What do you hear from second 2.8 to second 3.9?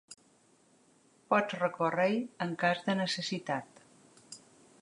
de necessitat.